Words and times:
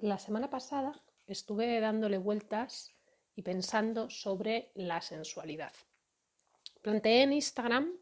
La 0.00 0.18
semana 0.18 0.48
pasada 0.48 0.98
estuve 1.26 1.78
dándole 1.78 2.16
vueltas 2.16 2.94
y 3.36 3.42
pensando 3.42 4.08
sobre 4.08 4.70
la 4.74 5.02
sensualidad. 5.02 5.72
Planteé 6.80 7.24
en 7.24 7.34
Instagram 7.34 7.92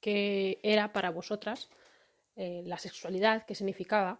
qué 0.00 0.58
era 0.62 0.94
para 0.94 1.10
vosotras 1.10 1.68
eh, 2.36 2.62
la 2.64 2.78
sexualidad, 2.78 3.44
qué 3.44 3.54
significaba. 3.54 4.18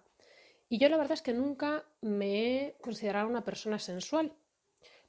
Y 0.68 0.77
yo 0.77 0.91
la 0.91 0.98
verdad 0.98 1.14
es 1.14 1.23
que 1.23 1.32
nunca 1.32 1.87
me 2.02 2.66
he 2.66 2.77
considerado 2.82 3.29
una 3.29 3.45
persona 3.45 3.78
sensual. 3.78 4.34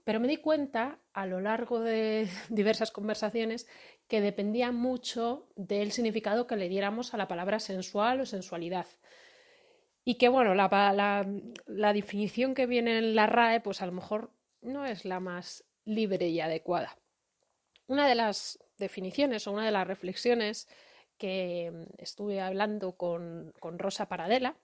Pero 0.05 0.21
me 0.21 0.29
di 0.29 0.37
cuenta 0.37 0.99
a 1.11 1.25
lo 1.25 1.41
largo 1.41 1.81
de 1.81 2.29
diversas 2.49 2.91
conversaciones 2.91 3.67
que 4.07 4.21
dependía 4.21 4.71
mucho 4.71 5.49
del 5.57 5.91
significado 5.91 6.47
que 6.47 6.55
le 6.55 6.69
diéramos 6.69 7.13
a 7.13 7.17
la 7.17 7.27
palabra 7.27 7.59
sensual 7.59 8.21
o 8.21 8.25
sensualidad. 8.25 8.87
Y 10.05 10.15
que 10.15 10.27
bueno, 10.27 10.53
la, 10.53 11.25
la, 11.67 11.93
definición 11.93 12.53
que 12.53 12.65
viene 12.65 12.97
en 12.97 13.15
la 13.15 13.25
RAE, 13.25 13.61
pues 13.61 13.81
a 13.81 13.85
lo 13.85 13.93
mejor 13.93 14.31
no 14.61 14.85
es 14.85 15.05
la 15.05 15.19
más 15.19 15.63
libre 15.85 16.27
y 16.27 16.41
adecuada. 16.41 16.97
Una 17.87 18.07
de 18.07 18.15
las 18.15 18.59
definiciones 18.77 19.47
o 19.47 19.51
una 19.51 19.65
de 19.65 19.71
las 19.71 19.87
reflexiones 19.87 20.67
que 21.17 21.71
estuve 21.97 22.41
hablando 22.41 22.97
con, 22.97 23.53
con 23.59 23.79
Rosa 23.79 24.09
Paradela, 24.09 24.57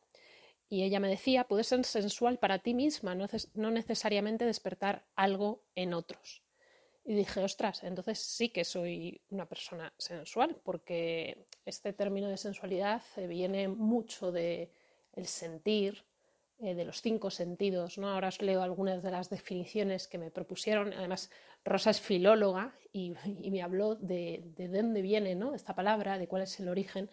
y 0.70 0.84
ella 0.84 1.00
me 1.00 1.10
decía, 1.10 1.46
puedes 1.46 1.68
ser 1.68 1.84
sensual 1.84 2.38
para 2.38 2.60
ti 2.60 2.76
misma, 2.76 3.16
no, 3.16 3.28
no, 3.56 3.72
necesariamente 3.72 4.46
despertar 4.46 5.04
algo 5.16 5.64
en 5.74 5.96
otros. 5.96 6.44
Y 7.04 7.16
dije, 7.16 7.44
ostras, 7.44 7.84
entonces 7.84 8.20
sí 8.20 8.50
que 8.50 8.64
soy 8.64 9.20
una 9.32 9.48
persona 9.48 9.92
sensual, 9.98 10.58
porque 10.64 11.48
este 11.66 11.92
término 11.92 12.28
de 12.28 12.38
sensualidad 12.38 13.02
viene 13.28 13.68
mucho 13.68 14.32
de, 14.32 14.72
el 15.14 15.26
sentir, 15.26 16.06
eh, 16.62 16.76
de 16.76 16.84
los 16.84 17.02
cinco 17.02 17.30
sentidos. 17.30 17.98
¿no? 17.98 18.10
Ahora 18.10 18.28
os 18.28 18.42
leo 18.42 18.62
algunas 18.62 19.02
de 19.02 19.12
las 19.12 19.30
definiciones 19.30 20.08
que 20.08 20.18
me 20.18 20.30
propusieron. 20.30 20.92
Además, 20.92 21.32
Rosa 21.64 21.92
es 21.92 22.02
filóloga 22.02 22.78
y, 22.92 23.14
me 23.50 23.62
habló 23.62 23.96
de, 23.96 24.44
de, 24.58 24.68
dónde 24.68 25.02
viene 25.02 25.36
¿no? 25.36 25.56
esta 25.56 25.74
palabra, 25.74 26.18
de 26.18 26.28
cuál 26.28 26.42
es 26.42 26.60
el 26.60 26.68
origen, 26.68 27.10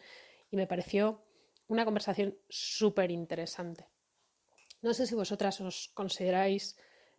y 0.51 0.57
me 0.57 0.67
pareció 0.67 1.23
una 1.69 1.85
conversación 1.85 2.37
súper 2.49 3.13
interesante. 3.13 3.87
No 4.83 4.93
sé 4.95 5.07
si 5.07 5.15
vosotras 5.15 5.61
os 5.61 5.91
consideráis 5.95 6.77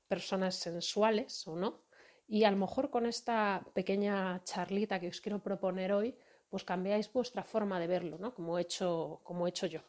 personas 0.07 0.55
sensuales 0.55 1.47
o 1.47 1.55
no, 1.55 1.83
y 2.27 2.43
a 2.43 2.52
lo 2.52 2.57
mejor 2.57 2.89
con 2.89 3.05
esta 3.05 3.65
pequeña 3.73 4.41
charlita 4.43 4.99
que 4.99 5.07
os 5.07 5.21
quiero 5.21 5.41
proponer 5.41 5.93
hoy, 5.93 6.17
pues 6.49 6.65
cambiáis 6.65 7.11
vuestra 7.11 7.43
forma 7.43 7.80
de 7.80 7.87
verlo, 7.87 8.17
¿no? 8.17 8.33
como, 8.33 8.57
he 8.57 8.63
hecho, 8.63 9.21
como 9.23 9.47
he 9.47 9.49
hecho 9.49 9.65
yo. 9.65 9.81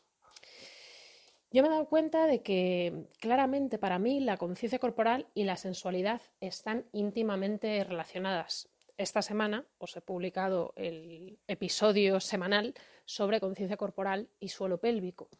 Yo 1.51 1.63
me 1.63 1.69
he 1.69 1.71
dado 1.71 1.89
cuenta 1.89 2.27
de 2.27 2.43
que 2.43 3.07
claramente 3.21 3.79
para 3.79 3.99
mí 3.99 4.21
la 4.21 4.37
conciencia 4.37 4.79
corporal 4.79 5.29
y 5.33 5.45
la 5.45 5.57
sensualidad 5.57 6.21
están 6.41 6.85
íntimamente 6.93 7.83
relacionadas. 7.85 8.69
Esta 8.99 9.23
semana 9.23 9.65
os 9.79 9.97
he 9.97 10.03
publicado 10.03 10.75
el 10.77 11.39
episodio 11.47 12.21
semanal 12.21 12.75
sobre 13.07 13.41
conciencia 13.41 13.79
corporal 13.79 14.29
y 14.39 14.49
suelo 14.49 14.79
pélvico. 14.79 15.31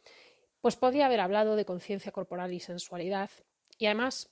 Pues 0.63 0.77
podría 0.77 1.07
haber 1.07 1.21
hablado 1.21 1.57
de 1.57 1.67
conciencia 1.67 2.11
corporal 2.11 2.55
y 2.55 2.61
sensualidad. 2.61 3.31
Y 3.77 3.85
además, 3.87 4.31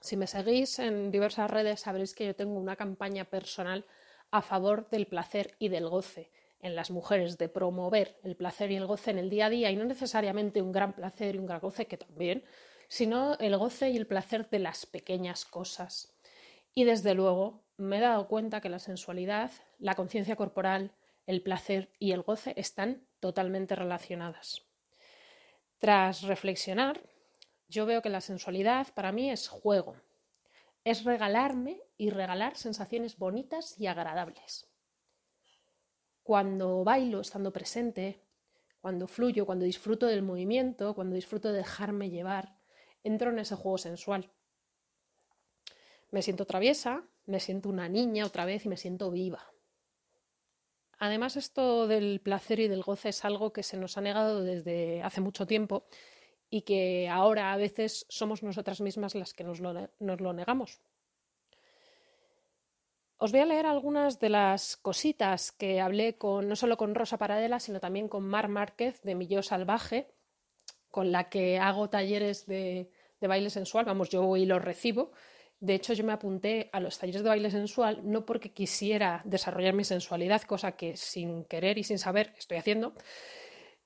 si 0.00 0.16
me 0.16 0.26
seguís 0.26 0.78
en 0.78 1.10
diversas 1.10 1.50
redes, 1.50 1.80
sabréis 1.80 2.14
que 2.14 2.24
yo 2.24 2.34
tengo 2.34 2.58
una 2.58 2.76
campaña 2.76 3.26
personal 3.26 3.84
a 4.30 4.40
favor 4.40 4.88
del 4.88 5.06
placer 5.06 5.56
y 5.58 5.68
del 5.68 5.88
goce 5.88 6.30
en 6.66 6.76
las 6.76 6.90
mujeres 6.90 7.38
de 7.38 7.48
promover 7.48 8.18
el 8.22 8.36
placer 8.36 8.70
y 8.70 8.76
el 8.76 8.86
goce 8.86 9.10
en 9.10 9.18
el 9.18 9.30
día 9.30 9.46
a 9.46 9.50
día 9.50 9.70
y 9.70 9.76
no 9.76 9.84
necesariamente 9.84 10.60
un 10.60 10.72
gran 10.72 10.92
placer 10.92 11.34
y 11.34 11.38
un 11.38 11.46
gran 11.46 11.60
goce, 11.60 11.86
que 11.86 11.96
también, 11.96 12.44
sino 12.88 13.38
el 13.38 13.56
goce 13.56 13.90
y 13.90 13.96
el 13.96 14.06
placer 14.06 14.48
de 14.50 14.58
las 14.58 14.86
pequeñas 14.86 15.44
cosas. 15.44 16.14
Y 16.74 16.84
desde 16.84 17.14
luego 17.14 17.64
me 17.76 17.98
he 17.98 18.00
dado 18.00 18.28
cuenta 18.28 18.60
que 18.60 18.68
la 18.68 18.78
sensualidad, 18.78 19.50
la 19.78 19.94
conciencia 19.94 20.36
corporal, 20.36 20.92
el 21.26 21.42
placer 21.42 21.90
y 21.98 22.12
el 22.12 22.22
goce 22.22 22.52
están 22.56 23.06
totalmente 23.20 23.74
relacionadas. 23.74 24.62
Tras 25.78 26.22
reflexionar, 26.22 27.00
yo 27.68 27.86
veo 27.86 28.02
que 28.02 28.10
la 28.10 28.20
sensualidad 28.20 28.88
para 28.94 29.12
mí 29.12 29.30
es 29.30 29.48
juego, 29.48 29.96
es 30.84 31.04
regalarme 31.04 31.80
y 31.96 32.10
regalar 32.10 32.56
sensaciones 32.56 33.18
bonitas 33.18 33.78
y 33.78 33.86
agradables 33.86 34.68
cuando 36.26 36.82
bailo 36.82 37.20
estando 37.20 37.52
presente, 37.52 38.20
cuando 38.80 39.06
fluyo, 39.06 39.46
cuando 39.46 39.64
disfruto 39.64 40.06
del 40.06 40.22
movimiento, 40.22 40.92
cuando 40.92 41.14
disfruto 41.14 41.52
de 41.52 41.58
dejarme 41.58 42.10
llevar, 42.10 42.58
entro 43.04 43.30
en 43.30 43.38
ese 43.38 43.54
juego 43.54 43.78
sensual. 43.78 44.32
Me 46.10 46.22
siento 46.22 46.44
traviesa, 46.44 47.04
me 47.26 47.38
siento 47.38 47.68
una 47.68 47.88
niña 47.88 48.26
otra 48.26 48.44
vez 48.44 48.66
y 48.66 48.68
me 48.68 48.76
siento 48.76 49.12
viva. 49.12 49.52
Además, 50.98 51.36
esto 51.36 51.86
del 51.86 52.20
placer 52.20 52.58
y 52.58 52.66
del 52.66 52.82
goce 52.82 53.10
es 53.10 53.24
algo 53.24 53.52
que 53.52 53.62
se 53.62 53.76
nos 53.76 53.96
ha 53.96 54.00
negado 54.00 54.42
desde 54.42 55.04
hace 55.04 55.20
mucho 55.20 55.46
tiempo 55.46 55.86
y 56.50 56.62
que 56.62 57.08
ahora 57.08 57.52
a 57.52 57.56
veces 57.56 58.04
somos 58.08 58.42
nosotras 58.42 58.80
mismas 58.80 59.14
las 59.14 59.32
que 59.32 59.44
nos 59.44 59.60
lo, 59.60 59.90
nos 60.00 60.20
lo 60.20 60.32
negamos. 60.32 60.80
Os 63.18 63.32
voy 63.32 63.40
a 63.40 63.46
leer 63.46 63.64
algunas 63.64 64.20
de 64.20 64.28
las 64.28 64.76
cositas 64.76 65.50
que 65.50 65.80
hablé 65.80 66.18
con, 66.18 66.48
no 66.48 66.56
solo 66.56 66.76
con 66.76 66.94
Rosa 66.94 67.16
Paradela, 67.16 67.60
sino 67.60 67.80
también 67.80 68.08
con 68.08 68.24
Mar 68.24 68.48
Márquez 68.48 69.00
de 69.02 69.14
Milló 69.14 69.42
Salvaje, 69.42 70.08
con 70.90 71.12
la 71.12 71.30
que 71.30 71.58
hago 71.58 71.88
talleres 71.88 72.46
de, 72.46 72.90
de 73.20 73.26
baile 73.26 73.48
sensual. 73.48 73.86
Vamos, 73.86 74.10
yo 74.10 74.22
voy 74.22 74.42
y 74.42 74.46
los 74.46 74.62
recibo. 74.62 75.12
De 75.60 75.74
hecho, 75.74 75.94
yo 75.94 76.04
me 76.04 76.12
apunté 76.12 76.68
a 76.72 76.80
los 76.80 76.98
talleres 76.98 77.22
de 77.22 77.28
baile 77.30 77.50
sensual 77.50 78.00
no 78.04 78.26
porque 78.26 78.52
quisiera 78.52 79.22
desarrollar 79.24 79.72
mi 79.72 79.84
sensualidad, 79.84 80.42
cosa 80.42 80.72
que 80.72 80.98
sin 80.98 81.44
querer 81.44 81.78
y 81.78 81.84
sin 81.84 81.98
saber 81.98 82.34
estoy 82.36 82.58
haciendo, 82.58 82.92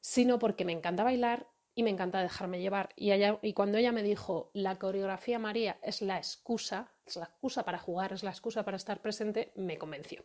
sino 0.00 0.40
porque 0.40 0.64
me 0.64 0.72
encanta 0.72 1.04
bailar 1.04 1.46
y 1.74 1.82
me 1.82 1.90
encanta 1.90 2.22
dejarme 2.22 2.60
llevar. 2.60 2.90
Y, 2.96 3.52
cuando 3.52 3.78
ella 3.78 3.92
me 3.92 4.02
dijo, 4.02 4.50
la 4.54 4.78
coreografía 4.78 5.38
María 5.38 5.78
es 5.82 6.02
la 6.02 6.16
excusa, 6.16 6.92
es 7.06 7.16
la 7.16 7.24
excusa 7.24 7.64
para 7.64 7.78
jugar, 7.78 8.12
es 8.12 8.22
la 8.22 8.30
excusa 8.30 8.64
para 8.64 8.76
estar 8.76 9.00
presente, 9.00 9.52
me 9.56 9.78
convenció. 9.78 10.24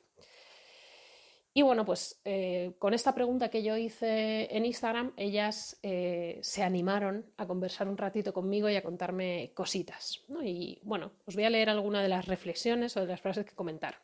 Y 1.54 1.62
bueno, 1.62 1.86
pues 1.86 2.20
eh, 2.26 2.74
con 2.80 2.94
esta 2.94 3.16
pregunta 3.16 3.50
que 3.50 3.64
yo 3.64 3.78
hice 3.78 4.54
en 4.54 4.66
Instagram, 4.66 5.14
ellas 5.16 5.80
eh, 5.84 6.38
se 6.42 6.64
animaron 6.64 7.32
a 7.38 7.48
conversar 7.48 7.88
un 7.88 7.98
ratito 7.98 8.34
conmigo 8.34 8.70
y 8.70 8.76
a 8.76 8.84
contarme 8.84 9.52
cositas. 9.54 10.22
Y 10.44 10.80
bueno, 10.84 11.14
os 11.26 11.36
voy 11.36 11.46
a 11.46 11.50
leer 11.50 11.70
alguna 11.70 12.04
de 12.04 12.10
las 12.10 12.26
reflexiones 12.26 12.98
o 12.98 13.02
de 13.02 13.08
las 13.08 13.22
frases 13.22 13.46
que 13.46 13.56
comentaron. 13.56 14.02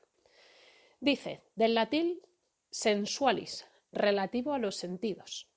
Dice, 1.02 1.42
del 1.56 1.76
latín 1.76 2.22
sensualis, 2.70 3.68
relativo 3.92 4.54
a 4.54 4.60
los 4.60 4.78
sentidos. 4.78 5.51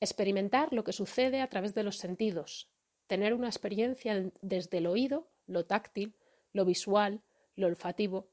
Experimentar 0.00 0.72
lo 0.72 0.84
que 0.84 0.92
sucede 0.92 1.40
a 1.40 1.48
través 1.48 1.74
de 1.74 1.82
los 1.82 1.96
sentidos, 1.96 2.70
tener 3.06 3.34
una 3.34 3.48
experiencia 3.48 4.30
desde 4.42 4.78
el 4.78 4.86
oído, 4.86 5.30
lo 5.46 5.64
táctil, 5.64 6.14
lo 6.52 6.64
visual, 6.64 7.22
lo 7.54 7.66
olfativo. 7.66 8.28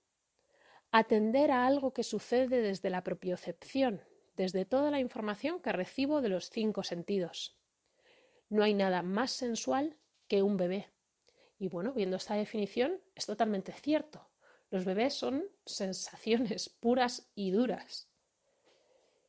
Atender 0.91 1.51
a 1.51 1.65
algo 1.65 1.93
que 1.93 2.03
sucede 2.03 2.61
desde 2.61 2.89
la 2.89 3.03
propiocepción, 3.03 4.01
desde 4.35 4.65
toda 4.65 4.91
la 4.91 4.99
información 4.99 5.61
que 5.61 5.71
recibo 5.71 6.21
de 6.21 6.29
los 6.29 6.49
cinco 6.49 6.83
sentidos. 6.83 7.57
No 8.49 8.63
hay 8.63 8.73
nada 8.73 9.01
más 9.01 9.31
sensual 9.31 9.97
que 10.27 10.43
un 10.43 10.57
bebé. 10.57 10.89
Y 11.59 11.69
bueno, 11.69 11.93
viendo 11.93 12.17
esta 12.17 12.35
definición, 12.35 12.99
es 13.15 13.25
totalmente 13.25 13.71
cierto. 13.71 14.27
Los 14.69 14.85
bebés 14.85 15.13
son 15.13 15.45
sensaciones 15.65 16.69
puras 16.79 17.31
y 17.35 17.51
duras. 17.51 18.09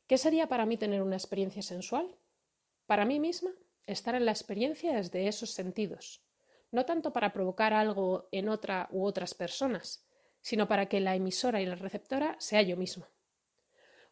¿Qué 0.07 0.17
sería 0.17 0.47
para 0.47 0.65
mí 0.65 0.77
tener 0.77 1.01
una 1.01 1.15
experiencia 1.15 1.61
sensual? 1.61 2.15
Para 2.85 3.05
mí 3.05 3.19
misma, 3.19 3.51
estar 3.87 4.15
en 4.15 4.25
la 4.25 4.31
experiencia 4.31 4.95
desde 4.95 5.27
esos 5.27 5.51
sentidos, 5.51 6.23
no 6.71 6.85
tanto 6.85 7.13
para 7.13 7.33
provocar 7.33 7.73
algo 7.73 8.27
en 8.31 8.49
otra 8.49 8.87
u 8.91 9.05
otras 9.05 9.33
personas, 9.33 10.05
sino 10.41 10.67
para 10.67 10.87
que 10.87 10.99
la 10.99 11.15
emisora 11.15 11.61
y 11.61 11.65
la 11.65 11.75
receptora 11.75 12.35
sea 12.39 12.61
yo 12.61 12.77
misma. 12.77 13.09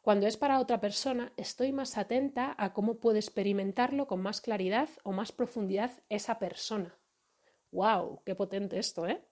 Cuando 0.01 0.27
es 0.27 0.35
para 0.35 0.59
otra 0.59 0.81
persona, 0.81 1.31
estoy 1.37 1.71
más 1.71 1.97
atenta 1.97 2.55
a 2.57 2.73
cómo 2.73 2.99
puede 2.99 3.19
experimentarlo 3.19 4.07
con 4.07 4.21
más 4.21 4.41
claridad 4.41 4.89
o 5.03 5.11
más 5.11 5.31
profundidad 5.31 5.91
esa 6.09 6.39
persona. 6.39 6.97
¡Wow! 7.71 8.21
¡Qué 8.25 8.35
potente 8.35 8.79
esto, 8.79 9.07
eh! 9.07 9.23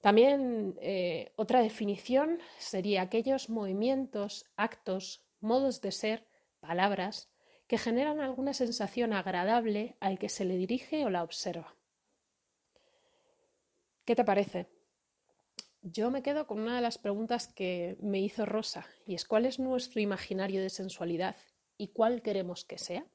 También 0.00 0.76
eh, 0.82 1.32
otra 1.36 1.62
definición 1.62 2.38
sería 2.58 3.00
aquellos 3.00 3.48
movimientos, 3.48 4.44
actos, 4.56 5.24
modos 5.40 5.80
de 5.80 5.92
ser, 5.92 6.28
palabras 6.60 7.33
que 7.66 7.78
generan 7.78 8.20
alguna 8.20 8.52
sensación 8.54 9.12
agradable 9.12 9.96
al 10.00 10.18
que 10.18 10.28
se 10.28 10.44
le 10.44 10.56
dirige 10.56 11.04
o 11.04 11.10
la 11.10 11.22
observa. 11.22 11.76
¿Qué 14.04 14.14
te 14.14 14.24
parece? 14.24 14.68
Yo 15.80 16.10
me 16.10 16.22
quedo 16.22 16.46
con 16.46 16.60
una 16.60 16.76
de 16.76 16.82
las 16.82 16.98
preguntas 16.98 17.48
que 17.48 17.96
me 18.00 18.20
hizo 18.20 18.46
Rosa, 18.46 18.86
y 19.06 19.14
es 19.14 19.24
¿cuál 19.24 19.46
es 19.46 19.58
nuestro 19.58 20.00
imaginario 20.00 20.62
de 20.62 20.70
sensualidad 20.70 21.36
y 21.76 21.88
cuál 21.88 22.22
queremos 22.22 22.64
que 22.64 22.78
sea? 22.78 23.06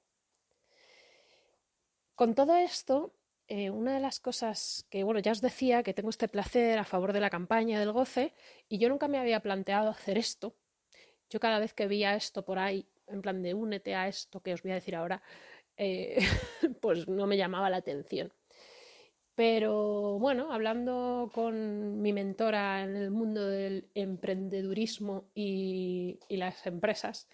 Con 2.15 2.35
todo 2.35 2.55
esto, 2.55 3.15
eh, 3.47 3.71
una 3.71 3.95
de 3.95 3.99
las 3.99 4.19
cosas 4.19 4.85
que, 4.89 5.03
bueno, 5.03 5.19
ya 5.19 5.31
os 5.31 5.41
decía 5.41 5.81
que 5.81 5.93
tengo 5.93 6.09
este 6.11 6.27
placer 6.27 6.77
a 6.77 6.83
favor 6.83 7.13
de 7.13 7.19
la 7.19 7.31
campaña 7.31 7.79
del 7.79 7.91
goce 7.91 8.33
y 8.67 8.77
yo 8.77 8.89
nunca 8.89 9.07
me 9.07 9.17
había 9.17 9.39
planteado 9.39 9.89
hacer 9.89 10.17
esto. 10.17 10.55
Yo 11.29 11.39
cada 11.39 11.57
vez 11.57 11.73
que 11.73 11.87
veía 11.87 12.15
esto 12.15 12.45
por 12.45 12.59
ahí, 12.59 12.87
en 13.09 13.21
plan 13.21 13.41
de 13.41 13.53
únete 13.53 13.95
a 13.95 14.07
esto 14.07 14.41
que 14.41 14.53
os 14.53 14.63
voy 14.63 14.71
a 14.71 14.75
decir 14.75 14.95
ahora, 14.95 15.21
eh, 15.77 16.17
pues 16.81 17.07
no 17.07 17.27
me 17.27 17.37
llamaba 17.37 17.69
la 17.69 17.77
atención. 17.77 18.31
Pero 19.35 20.19
bueno, 20.19 20.51
hablando 20.51 21.31
con 21.33 22.01
mi 22.01 22.11
mentora 22.11 22.83
en 22.83 22.97
el 22.97 23.09
mundo 23.09 23.47
del 23.47 23.89
emprendedurismo 23.95 25.29
y, 25.33 26.19
las 26.27 26.67
empresas, 26.67 27.29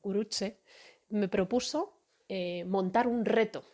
Guruche, 0.00 0.60
me 1.08 1.26
propuso 1.26 1.98
eh, 2.28 2.64
montar 2.66 3.08
un 3.08 3.24
reto. 3.24 3.64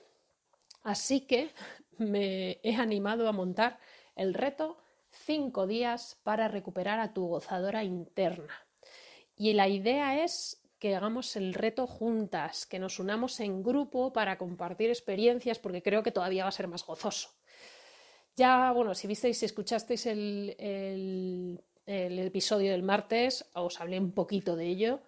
Así 0.85 1.27
que 1.27 1.51
me 1.99 2.61
he 2.63 2.77
animado 2.77 3.29
a 3.29 3.33
montar 3.33 3.79
el 4.15 4.33
reto 4.33 4.79
cinco 5.11 5.67
días 5.67 6.19
para 6.23 6.49
recuperar 6.49 6.99
a 6.99 7.13
tu 7.13 7.27
gozadora 7.27 7.85
interna. 7.85 8.67
Y 9.37 9.53
la 9.53 9.69
idea 9.69 10.25
es 10.25 10.66
que 10.87 10.95
hagamos 10.95 11.35
el 11.35 11.53
reto 11.53 11.87
juntas, 11.89 12.65
que 12.65 12.79
nos 12.79 13.01
unamos 13.01 13.41
en 13.41 13.65
grupo 13.65 14.13
para 14.13 14.39
compartir 14.39 14.89
experiencias, 14.89 15.59
porque 15.59 15.83
creo 15.83 16.05
que 16.05 16.13
todavía 16.13 16.45
va 16.45 16.49
a 16.51 16.53
ser 16.53 16.69
más 16.69 16.87
gozoso. 16.87 17.31
Ya, 18.37 18.71
bueno, 18.71 18.95
si 18.95 19.09
visteis, 19.09 19.39
si 19.39 19.47
escuchasteis 19.47 20.07
el, 20.07 20.55
el, 21.87 22.19
episodio 22.21 22.71
del 22.71 22.85
martes, 22.85 23.51
os 23.55 23.81
hablé 23.81 23.99
un 23.99 24.13
poquito 24.13 24.55
de 24.55 24.67
ello. 24.67 25.01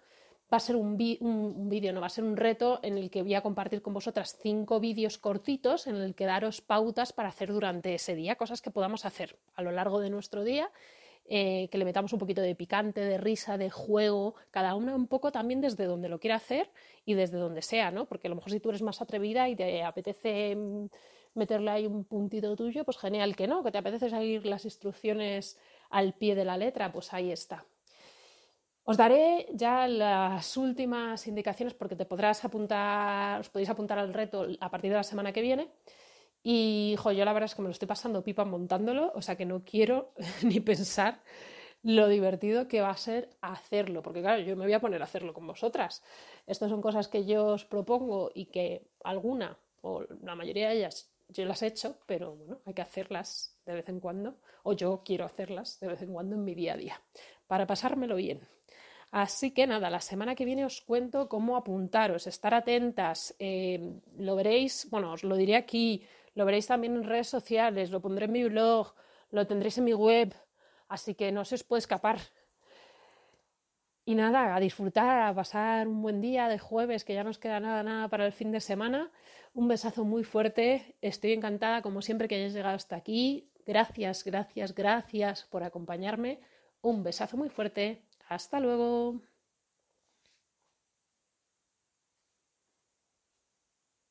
Va 0.51 0.57
a 0.57 0.59
ser 0.59 0.75
un, 0.75 0.97
vídeo, 0.97 1.93
no 1.93 2.01
va 2.01 2.07
a 2.07 2.09
ser 2.09 2.25
un 2.25 2.35
reto 2.35 2.81
en 2.83 2.97
el 2.97 3.09
que 3.09 3.21
voy 3.21 3.35
a 3.35 3.41
compartir 3.41 3.81
con 3.81 3.93
vosotras 3.93 4.37
cinco 4.41 4.81
vídeos 4.81 5.17
cortitos 5.17 5.87
en 5.87 5.95
el 5.95 6.13
que 6.13 6.25
daros 6.25 6.59
pautas 6.59 7.13
para 7.13 7.29
hacer 7.29 7.53
durante 7.53 7.93
ese 7.93 8.15
día, 8.15 8.35
cosas 8.35 8.61
que 8.61 8.71
podamos 8.71 9.05
hacer 9.05 9.37
a 9.55 9.61
lo 9.61 9.71
largo 9.71 10.01
de 10.01 10.09
nuestro 10.09 10.43
día 10.43 10.71
eh, 11.31 11.69
que 11.71 11.77
le 11.77 11.85
metamos 11.85 12.11
un 12.11 12.17
poquito 12.17 12.41
de 12.41 12.55
picante, 12.55 13.01
de 13.01 13.19
risa, 13.19 13.59
de 13.59 13.69
juego, 13.69 14.33
cada 14.49 14.73
una 14.73 14.95
un 14.95 15.05
poco 15.05 15.31
también 15.31 15.61
desde 15.61 15.85
donde 15.85 16.09
lo 16.09 16.19
quiera 16.19 16.37
hacer 16.37 16.71
y 17.05 17.13
desde 17.13 17.37
donde 17.37 17.61
sea, 17.61 17.91
¿no? 17.91 18.05
Porque 18.07 18.27
a 18.27 18.29
lo 18.29 18.35
mejor 18.35 18.51
si 18.51 18.59
tú 18.59 18.69
eres 18.69 18.81
más 18.81 18.99
atrevida 18.99 19.47
y 19.47 19.55
te 19.55 19.83
apetece 19.83 20.55
mm, 20.55 20.87
meterle 21.35 21.69
ahí 21.69 21.85
un 21.85 22.03
puntito 22.03 22.55
tuyo, 22.55 22.83
pues 22.83 22.97
genial 22.97 23.35
que 23.35 23.47
no, 23.47 23.63
que 23.63 23.71
te 23.71 23.77
apetece 23.77 24.09
seguir 24.09 24.47
las 24.47 24.65
instrucciones 24.65 25.59
al 25.91 26.15
pie 26.15 26.33
de 26.33 26.45
la 26.45 26.57
letra, 26.57 26.91
pues 26.91 27.13
ahí 27.13 27.31
está. 27.31 27.63
Os 28.83 28.97
daré 28.97 29.45
ya 29.53 29.87
las 29.87 30.57
últimas 30.57 31.27
indicaciones 31.27 31.75
porque 31.75 31.95
te 31.95 32.07
podrás 32.07 32.43
apuntar, 32.43 33.39
os 33.39 33.49
podéis 33.49 33.69
apuntar 33.69 33.99
al 33.99 34.15
reto 34.15 34.47
a 34.59 34.71
partir 34.71 34.89
de 34.89 34.97
la 34.97 35.03
semana 35.03 35.31
que 35.31 35.43
viene. 35.43 35.69
Y 36.43 36.95
jo, 36.97 37.11
yo 37.11 37.25
la 37.25 37.33
verdad 37.33 37.45
es 37.45 37.55
que 37.55 37.61
me 37.61 37.67
lo 37.67 37.73
estoy 37.73 37.87
pasando 37.87 38.23
pipa 38.23 38.45
montándolo, 38.45 39.11
o 39.15 39.21
sea 39.21 39.35
que 39.35 39.45
no 39.45 39.63
quiero 39.63 40.13
ni 40.43 40.59
pensar 40.59 41.21
lo 41.81 42.07
divertido 42.07 42.67
que 42.67 42.81
va 42.81 42.89
a 42.89 42.97
ser 42.97 43.29
hacerlo, 43.41 44.01
porque 44.01 44.21
claro, 44.21 44.41
yo 44.41 44.55
me 44.55 44.65
voy 44.65 44.73
a 44.73 44.81
poner 44.81 45.01
a 45.01 45.05
hacerlo 45.05 45.33
con 45.33 45.47
vosotras. 45.47 46.03
Estas 46.45 46.69
son 46.69 46.81
cosas 46.81 47.07
que 47.07 47.25
yo 47.25 47.45
os 47.47 47.65
propongo 47.65 48.31
y 48.33 48.47
que 48.47 48.87
alguna 49.03 49.57
o 49.81 50.03
la 50.23 50.35
mayoría 50.35 50.69
de 50.69 50.77
ellas 50.77 51.09
yo 51.29 51.45
las 51.45 51.61
he 51.61 51.67
hecho, 51.67 51.97
pero 52.05 52.35
bueno, 52.35 52.59
hay 52.65 52.73
que 52.73 52.81
hacerlas 52.81 53.55
de 53.65 53.73
vez 53.73 53.87
en 53.89 53.99
cuando, 53.99 54.35
o 54.63 54.73
yo 54.73 55.03
quiero 55.05 55.25
hacerlas 55.25 55.79
de 55.79 55.87
vez 55.87 56.01
en 56.01 56.11
cuando 56.11 56.35
en 56.35 56.43
mi 56.43 56.55
día 56.55 56.73
a 56.73 56.77
día, 56.77 57.01
para 57.47 57.67
pasármelo 57.67 58.15
bien. 58.15 58.47
Así 59.11 59.51
que 59.51 59.65
nada, 59.65 59.89
la 59.89 60.01
semana 60.01 60.35
que 60.35 60.45
viene 60.45 60.65
os 60.65 60.81
cuento 60.81 61.29
cómo 61.29 61.55
apuntaros, 61.55 62.27
estar 62.27 62.53
atentas, 62.53 63.35
eh, 63.39 63.99
lo 64.17 64.35
veréis, 64.35 64.87
bueno, 64.89 65.13
os 65.13 65.23
lo 65.23 65.35
diré 65.35 65.55
aquí, 65.55 66.03
lo 66.39 66.45
veréis 66.45 66.67
también 66.67 66.95
en 66.95 67.03
redes 67.03 67.27
sociales, 67.27 67.91
lo 67.91 67.99
pondré 67.99 68.23
en 68.23 68.31
mi 68.31 68.45
blog, 68.45 68.95
lo 69.29 69.45
tendréis 69.45 69.77
en 69.77 69.83
mi 69.83 69.93
web, 69.93 70.33
así 70.87 71.13
que 71.13 71.33
no 71.33 71.43
se 71.43 71.55
os 71.55 71.65
puede 71.65 71.79
escapar. 71.79 72.17
Y 74.05 74.15
nada, 74.15 74.55
a 74.55 74.59
disfrutar, 74.61 75.21
a 75.23 75.35
pasar 75.35 75.85
un 75.89 76.01
buen 76.01 76.21
día 76.21 76.47
de 76.47 76.57
jueves, 76.57 77.03
que 77.03 77.13
ya 77.13 77.25
nos 77.25 77.39
queda 77.39 77.59
nada, 77.59 77.83
nada 77.83 78.07
para 78.07 78.25
el 78.25 78.31
fin 78.31 78.53
de 78.53 78.61
semana. 78.61 79.11
Un 79.53 79.67
besazo 79.67 80.05
muy 80.05 80.23
fuerte. 80.23 80.95
Estoy 81.01 81.33
encantada, 81.33 81.81
como 81.81 82.01
siempre, 82.01 82.29
que 82.29 82.35
hayáis 82.35 82.53
llegado 82.53 82.75
hasta 82.75 82.95
aquí. 82.95 83.51
Gracias, 83.65 84.23
gracias, 84.23 84.73
gracias 84.73 85.43
por 85.43 85.63
acompañarme. 85.63 86.39
Un 86.81 87.03
besazo 87.03 87.35
muy 87.35 87.49
fuerte. 87.49 88.05
Hasta 88.29 88.61
luego. 88.61 89.19